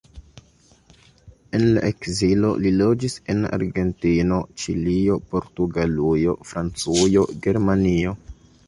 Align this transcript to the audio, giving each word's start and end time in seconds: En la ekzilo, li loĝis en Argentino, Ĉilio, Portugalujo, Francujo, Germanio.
En 1.57 1.65
la 1.75 1.83
ekzilo, 1.89 2.51
li 2.63 2.71
loĝis 2.79 3.19
en 3.35 3.45
Argentino, 3.59 4.41
Ĉilio, 4.65 5.19
Portugalujo, 5.35 6.37
Francujo, 6.55 7.33
Germanio. 7.49 8.21